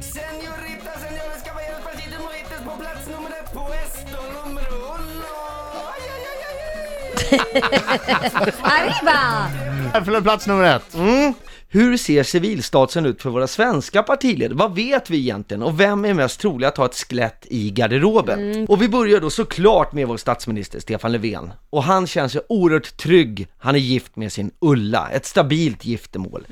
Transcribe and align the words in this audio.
Senorita, 0.00 0.92
senores, 0.98 1.42
caballeros, 1.44 1.82
partidos 1.84 2.20
mojitos 2.20 2.60
på 2.64 2.72
plats 2.80 3.06
nummer 3.06 3.30
ett 3.30 3.52
på 3.52 3.62
esto 3.84 4.18
numero 4.34 4.76
uno. 4.96 5.34
Aj, 5.94 6.02
aj, 6.14 6.22
aj, 6.30 6.40
aj, 6.48 6.56
aj. 7.30 8.52
Arriba! 8.62 9.18
För 10.04 10.20
plats 10.20 10.46
nummer 10.46 10.64
ett. 10.64 10.94
Hur 11.74 11.96
ser 11.96 12.22
civilstatusen 12.22 13.06
ut 13.06 13.22
för 13.22 13.30
våra 13.30 13.46
svenska 13.46 14.02
partiledare? 14.02 14.54
Vad 14.58 14.74
vet 14.74 15.10
vi 15.10 15.18
egentligen? 15.18 15.62
Och 15.62 15.80
vem 15.80 16.04
är 16.04 16.14
mest 16.14 16.40
trolig 16.40 16.66
att 16.66 16.76
ha 16.76 16.84
ett 16.84 16.94
skelett 16.94 17.46
i 17.50 17.70
garderoben? 17.70 18.66
Och 18.68 18.82
vi 18.82 18.88
börjar 18.88 19.20
då 19.20 19.30
såklart 19.30 19.92
med 19.92 20.08
vår 20.08 20.16
statsminister 20.16 20.80
Stefan 20.80 21.12
Löfven. 21.12 21.52
Och 21.70 21.82
han 21.84 22.06
känns 22.06 22.36
ju 22.36 22.40
oerhört 22.48 22.96
trygg. 22.96 23.46
Han 23.58 23.74
är 23.74 23.78
gift 23.78 24.16
med 24.16 24.32
sin 24.32 24.50
Ulla, 24.60 25.08
ett 25.12 25.26
stabilt 25.26 25.84
giftermål. 25.84 26.46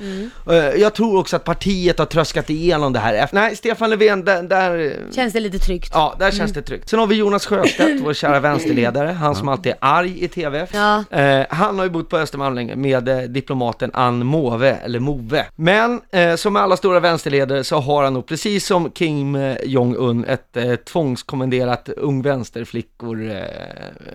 Eh, 0.51 0.55
Jag 0.57 0.95
tror 0.95 1.19
också 1.19 1.37
att 1.37 1.45
partiet 1.45 1.99
har 1.99 2.07
tröskat 2.07 2.51
igenom 2.51 2.93
det 2.93 2.99
här. 2.99 3.29
Nej, 3.33 3.57
Stefan 3.57 3.91
Löfven, 3.91 4.25
där, 4.25 4.43
där 4.43 4.97
Känns 5.15 5.33
det 5.33 5.41
lite 5.41 5.59
tryggt? 5.59 5.91
Ja, 5.95 6.17
där 6.19 6.31
känns 6.31 6.53
det 6.53 6.63
tryggt. 6.63 6.89
Sen 6.89 6.99
har 6.99 7.07
vi 7.07 7.15
Jonas 7.15 7.47
Sjöstedt, 7.47 8.01
vår 8.05 8.15
kära 8.15 8.41
vänsterledare, 8.51 9.09
han 9.09 9.35
som 9.35 9.49
alltid 9.49 9.73
är 9.73 9.79
arg 9.81 10.25
i 10.25 10.29
TV. 10.29 10.67
Ja. 10.73 11.05
Eh, 11.11 11.47
han 11.51 11.79
har 11.79 11.85
ju 11.85 11.91
bott 11.91 12.09
på 12.09 12.17
Östermalm 12.19 12.55
länge 12.55 12.77
med 12.77 13.09
eh, 13.09 13.19
diplomaten 13.19 13.91
Ann 13.95 14.27
Move, 14.27 14.71
eller 14.85 15.01
Move. 15.13 15.47
Men 15.57 16.01
eh, 16.13 16.35
som 16.37 16.57
alla 16.57 16.77
stora 16.77 17.01
vänsterledare 17.01 17.65
så 17.65 17.77
har 17.81 18.05
han 18.05 18.15
nog, 18.15 18.27
precis 18.27 18.67
som 18.67 18.91
Kim 18.91 19.35
eh, 19.35 19.57
Jong-Un, 19.65 20.25
ett 20.25 20.57
eh, 20.57 20.75
tvångskommenderat 20.75 21.89
ung 21.89 22.23
vänsterflickor, 22.23 23.31
eh, 23.31 23.37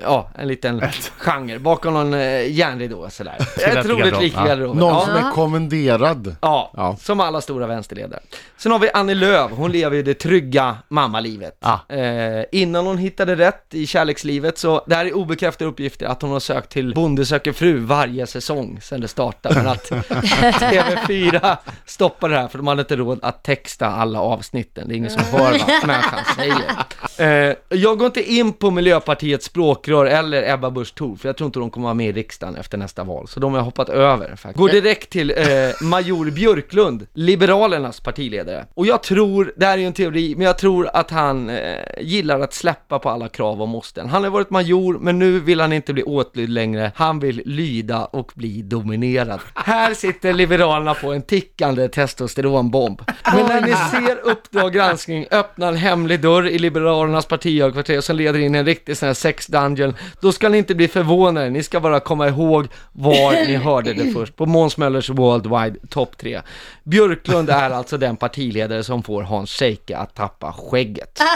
ja, 0.04 0.30
en 0.40 0.48
liten 0.48 0.82
genre 1.18 1.60
bakom 1.60 1.94
någon 1.94 2.14
eh, 2.14 2.52
järnridå 2.52 3.10
sådär. 3.10 3.36
Ett 3.68 3.86
roligt 3.86 4.20
lik 4.22 4.34
Ja. 4.36 4.56
Någon 4.56 4.78
Ja. 4.80 5.02
som 5.06 5.16
är 5.16 5.32
kommenderad. 5.32 6.36
Ja, 6.42 6.72
Ja. 6.78 6.96
som 7.00 7.20
alla 7.20 7.42
stora 7.42 7.68
vänsterledare. 7.68 8.20
Sen 8.58 8.72
har 8.72 8.80
vi 8.80 8.90
Annie 8.94 9.16
Lööf, 9.16 9.52
hon 9.52 9.72
lever 9.72 9.96
ju 9.96 10.04
det 10.04 10.14
trygga 10.14 10.78
mammalivet. 10.90 11.58
Ja. 11.60 11.96
Eh, 11.96 12.46
innan 12.52 12.86
hon 12.86 12.98
hittade 12.98 13.36
rätt 13.36 13.74
i 13.74 13.88
kärlekslivet, 13.88 14.58
så 14.58 14.84
det 14.88 14.96
här 14.96 15.06
är 15.06 15.14
obekräftade 15.16 15.70
uppgifter 15.70 16.06
att 16.06 16.22
hon 16.22 16.32
har 16.32 16.40
sökt 16.40 16.72
till 16.72 16.94
Bonde 16.94 17.26
söker 17.26 17.52
fru 17.54 17.78
varje 17.80 18.28
säsong 18.28 18.80
sedan 18.82 19.02
det 19.02 19.08
startade, 19.08 19.56
men 19.56 19.68
att 19.68 19.92
TV4 20.96 21.58
stoppade 21.86 22.34
det 22.34 22.40
här 22.40 22.48
för 22.48 22.58
de 22.58 22.68
hade 22.68 22.82
inte 22.82 22.96
råd 22.96 23.20
att 23.22 23.44
texta 23.44 23.88
alla 23.88 24.22
avsnitten. 24.22 24.88
Det 24.88 24.94
är 24.94 24.98
ingen 24.98 25.10
som 25.10 25.24
hör 25.24 25.52
vad 25.52 25.88
människan 25.88 26.20
säger. 26.36 26.72
Eh, 27.20 27.56
jag 27.70 27.98
går 27.98 28.06
inte 28.06 28.32
in 28.34 28.54
på 28.54 28.72
Miljöpartiets 28.72 29.46
språkrör 29.46 30.06
eller 30.06 30.54
Ebba 30.54 30.72
Busch 30.72 30.96
Thor, 30.96 31.16
för 31.16 31.30
jag 31.30 31.38
tror 31.38 31.46
inte 31.46 31.60
de 31.60 31.70
kommer 31.70 31.84
vara 31.84 31.94
med 31.94 32.10
i 32.10 32.12
riksdagen 32.12 32.56
efter 32.56 32.78
nästa 32.78 33.04
val, 33.04 33.28
så 33.28 33.40
de 33.40 33.52
har 33.52 33.60
jag 33.60 33.66
hoppat 33.66 33.90
över. 33.90 34.28
Faktiskt. 34.28 34.58
Går 34.58 34.70
direkt 34.70 35.10
till 35.10 35.32
eh, 35.32 35.46
Major 35.82 36.32
Björklund, 36.32 37.08
Liberalernas 37.14 38.00
partiledare. 38.00 38.66
Och 38.74 38.86
jag 38.86 39.04
tror, 39.04 39.54
det 39.56 39.66
här 39.66 39.74
är 39.74 39.78
ju 39.78 39.88
en 39.88 39.94
teori, 39.94 40.36
men 40.36 40.46
jag 40.46 40.58
tror 40.58 40.90
att 40.94 41.12
han 41.12 41.50
eh, 41.50 41.58
gillar 42.02 42.40
att 42.40 42.54
släppa 42.54 43.00
på 43.00 43.10
alla 43.10 43.28
krav 43.30 43.62
och 43.62 43.68
måsten. 43.68 44.10
Han 44.10 44.24
har 44.24 44.30
varit 44.30 44.50
major, 44.50 45.00
men 45.00 45.20
nu 45.20 45.40
vill 45.40 45.60
han 45.60 45.74
inte 45.74 45.94
bli 45.94 46.04
åtlydd 46.04 46.50
längre. 46.50 46.92
Han 46.96 47.20
vill 47.20 47.42
lyda 47.46 48.06
och 48.06 48.32
bli 48.36 48.62
dominerad. 48.62 49.40
Här 49.54 49.94
sitter 49.94 50.34
Liberalerna 50.34 50.94
på 50.94 51.14
en 51.14 51.22
tickande 51.22 51.88
testosteronbomb. 51.88 53.02
Men 53.34 53.46
när 53.46 53.62
ni 53.62 53.74
ser 53.92 54.18
Uppdrag 54.24 54.74
granskning 54.74 55.26
öppna 55.32 55.68
en 55.68 55.76
hemlig 55.76 56.22
dörr 56.22 56.48
i 56.48 56.60
Liberalernas 57.08 57.26
partihögkvarter 57.26 58.02
som 58.02 58.16
leder 58.16 58.40
in 58.40 58.56
en 58.56 58.66
riktig 58.66 58.98
sån 58.98 59.08
här 59.08 59.14
sex 59.14 59.48
dungeon, 59.48 59.96
då 60.22 60.32
ska 60.32 60.50
ni 60.50 60.58
inte 60.58 60.76
bli 60.76 60.88
förvånade. 60.88 61.50
Ni 61.50 61.64
ska 61.64 61.80
bara 61.80 62.00
komma 62.00 62.28
ihåg 62.28 62.68
var 62.92 63.32
ni 63.32 63.56
hörde 63.66 63.94
det 63.94 64.12
först. 64.12 64.36
På 64.36 64.46
Måns 64.46 64.78
Möllers 64.78 65.10
Worldwide 65.10 65.80
Top 65.90 66.18
3. 66.18 66.42
Björklund 66.84 67.50
är 67.50 67.72
alltså 67.72 67.98
den 67.98 68.18
partiledare 68.18 68.84
som 68.84 69.04
får 69.04 69.24
Hans 69.24 69.52
Scheike 69.52 69.98
att 69.98 70.16
tappa 70.16 70.54
skägget. 70.54 71.20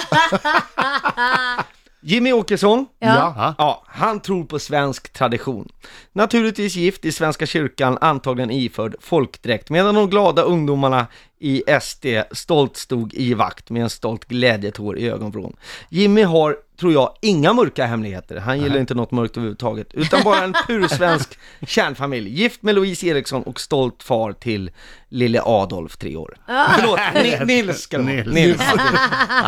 Jimmy 2.04 2.34
Åkesson, 2.34 2.86
Ja. 3.00 3.34
Ja. 3.38 3.56
Ja, 3.58 3.84
han 3.88 4.20
tror 4.20 4.44
på 4.44 4.60
svensk 4.60 5.14
tradition. 5.14 5.70
Naturligtvis 6.14 6.76
gift 6.76 7.06
i 7.06 7.12
Svenska 7.12 7.46
kyrkan, 7.46 7.98
antagligen 8.02 8.52
iförd 8.52 8.96
folkdräkt, 9.00 9.70
medan 9.70 9.96
de 9.96 10.10
glada 10.10 10.42
ungdomarna 10.42 11.08
i 11.42 11.64
SD 11.82 12.06
stolt 12.32 12.78
stod 12.78 13.14
i 13.14 13.34
vakt 13.34 13.70
med 13.70 13.84
en 13.84 13.90
stolt 13.90 14.26
glädjetår 14.26 14.98
i 14.98 15.10
ögonvrån. 15.10 15.56
Jimmy 15.90 16.24
har, 16.24 16.56
tror 16.80 16.94
jag, 16.94 17.14
inga 17.22 17.54
mörka 17.54 17.86
hemligheter. 17.86 18.38
Han 18.40 18.60
gillar 18.60 18.78
inte 18.80 18.94
något 18.94 19.12
mörkt 19.12 19.38
överhuvudtaget, 19.38 19.88
utan 19.94 20.24
bara 20.24 20.44
en 20.44 20.54
pur 20.68 20.88
svensk 20.96 21.40
kärnfamilj. 21.68 22.30
Gift 22.30 22.62
med 22.64 22.76
Louise 22.76 23.06
Eriksson 23.08 23.44
och 23.44 23.60
stolt 23.60 24.04
far 24.04 24.34
till 24.34 24.72
lille 25.10 25.42
Adolf, 25.46 25.98
tre 25.98 26.16
år. 26.16 26.38
Förlåt, 26.48 27.00
Ni- 27.14 27.46
Nils 27.46 27.82
ska 27.82 27.98
det 27.98 28.04
vara. 28.04 28.14
Nils. 28.14 28.34
Nils. 28.34 28.62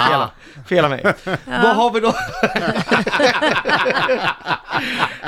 Fela, 0.09 0.31
fela 0.67 0.89
mig. 0.89 1.03
Vad 1.45 1.75
har 1.75 1.91
vi 1.91 1.99
då? 1.99 2.13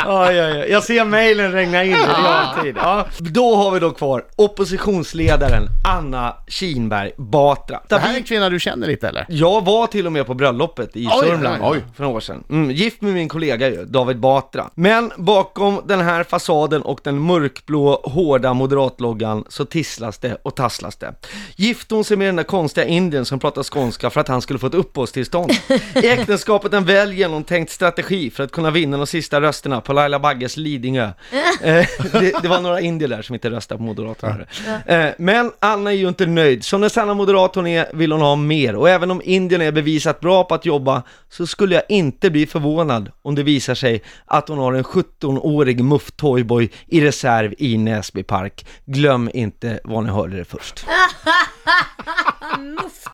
Oj, 0.08 0.42
oj, 0.42 0.62
oj. 0.62 0.66
Jag 0.72 0.84
ser 0.84 1.06
mejlen 1.06 1.52
regna 1.52 1.84
in 1.84 1.92
i 1.92 1.96
realtid. 1.96 2.76
Ja. 2.78 3.08
Då 3.20 3.56
har 3.56 3.72
vi 3.72 3.80
då 3.80 3.92
kvar 3.92 4.26
oppositionsledaren 4.36 5.68
Anna 5.88 6.36
Kinberg 6.56 7.12
Batra. 7.18 7.82
Det 7.88 7.98
här 7.98 8.14
är 8.14 8.18
en 8.18 8.24
kvinna 8.24 8.50
du 8.50 8.60
känner 8.60 8.88
lite 8.88 9.08
eller? 9.08 9.26
Jag 9.30 9.66
var 9.66 9.88
till 9.88 10.06
och 10.06 10.12
med 10.12 10.26
på 10.26 10.34
bröllopet 10.34 10.96
i 10.96 11.08
Oj, 11.08 11.12
Sörmland 11.28 11.64
oj, 11.64 11.84
för 11.96 12.04
några 12.04 12.16
år 12.16 12.20
sedan. 12.20 12.44
Mm, 12.50 12.72
gift 12.72 13.02
med 13.02 13.14
min 13.14 13.30
kollega 13.30 13.70
ju, 13.70 13.86
David 13.86 14.20
Batra. 14.20 14.70
Men 14.76 15.12
bakom 15.18 15.82
den 15.86 16.02
här 16.02 16.24
fasaden 16.24 16.82
och 16.82 17.00
den 17.04 17.20
mörkblå, 17.20 18.02
hårda 18.04 18.54
moderatloggan 18.54 19.44
så 19.50 19.66
tisslas 19.66 20.18
det 20.18 20.38
och 20.44 20.56
tasslas 20.56 20.96
det. 20.96 21.14
Gifte 21.56 21.96
hon 21.96 22.04
sig 22.04 22.18
med 22.18 22.28
den 22.28 22.36
där 22.36 22.44
konstiga 22.44 22.88
indien 22.88 23.26
som 23.26 23.40
pratar 23.40 23.64
skånska 23.64 24.10
för 24.10 24.22
att 24.22 24.28
han 24.28 24.42
skulle 24.42 24.60
få 24.60 24.68
ett 24.68 24.74
uppehållstillstånd. 24.74 25.52
I 25.96 26.08
äktenskapet 26.08 26.74
en 26.74 26.86
väl 26.86 27.14
genomtänkt 27.14 27.72
strategi 27.72 28.30
för 28.30 28.44
att 28.44 28.52
kunna 28.52 28.72
vinna 28.72 28.98
de 28.98 29.08
sista 29.08 29.42
rösterna 29.42 29.82
på 29.82 29.94
Laila 29.94 30.20
Bagges 30.20 30.58
Lidingö. 30.58 31.12
Eh, 31.62 31.88
det, 32.12 32.42
det 32.42 32.48
var 32.48 32.62
några 32.62 32.82
indier 32.82 33.10
där 33.10 33.22
som 33.22 33.34
inte 33.34 33.50
röstade 33.50 33.78
på 33.78 33.84
Moderaterna. 33.84 34.38
Eh, 34.86 35.08
men 35.18 35.52
Anna 35.60 35.92
är 35.92 35.96
ju 35.96 36.08
inte 36.08 36.28
nöjd. 36.46 36.66
Som 36.66 36.82
den 36.82 36.90
sanna 36.90 37.14
moderat 37.14 37.56
hon 37.56 37.68
är 37.68 37.90
vill 37.94 38.12
hon 38.12 38.22
ha 38.22 38.36
mer. 38.36 38.76
Och 38.76 38.90
även 38.90 39.12
om 39.12 39.22
Indien 39.24 39.62
är 39.62 39.72
bevisat 39.72 40.20
bra 40.20 40.44
på 40.44 40.56
att 40.56 40.66
jobba 40.66 41.04
så 41.30 41.48
skulle 41.48 41.76
jag 41.76 41.84
inte 41.90 42.30
bli 42.30 42.46
förvånad 42.46 43.12
om 43.22 43.36
det 43.36 43.44
visar 43.44 43.76
sig 43.76 44.04
att 44.26 44.48
hon 44.48 44.58
har 44.58 44.74
en 44.74 44.84
17-årig 44.84 45.84
muff 45.84 46.12
toyboy 46.12 46.70
i 46.88 47.02
reserv 47.02 47.54
i 47.58 47.78
Näsby 47.78 48.24
park. 48.24 48.66
Glöm 48.86 49.30
inte 49.34 49.80
var 49.84 50.02
ni 50.02 50.10
hörde 50.10 50.38
det 50.38 50.46
först. 50.46 50.86
Muff 52.60 53.04